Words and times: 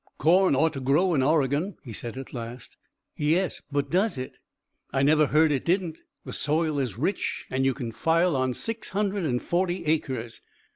"Corn 0.17 0.55
ought 0.55 0.73
to 0.73 0.79
grow 0.79 1.13
in 1.13 1.21
Oregon," 1.21 1.77
he 1.83 1.93
said 1.93 2.17
at 2.17 2.33
last. 2.33 2.75
"Yes, 3.15 3.61
but 3.71 3.91
does 3.91 4.17
it?" 4.17 4.39
"I 4.91 5.03
never 5.03 5.27
heard 5.27 5.51
it 5.51 5.63
didn't. 5.63 5.99
The 6.25 6.33
soil 6.33 6.79
is 6.79 6.97
rich, 6.97 7.45
and 7.51 7.65
you 7.65 7.75
can 7.75 7.91
file 7.91 8.35
on 8.35 8.55
six 8.55 8.89
hundred 8.89 9.25
and 9.25 9.39
forty 9.39 9.85
acres. 9.85 10.41